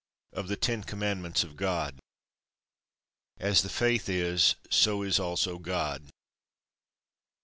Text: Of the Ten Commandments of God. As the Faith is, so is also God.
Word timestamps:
Of 0.33 0.47
the 0.47 0.55
Ten 0.55 0.81
Commandments 0.83 1.43
of 1.43 1.55
God. 1.55 1.99
As 3.37 3.61
the 3.61 3.69
Faith 3.69 4.09
is, 4.09 4.55
so 4.71 5.03
is 5.03 5.19
also 5.19 5.59
God. 5.59 6.09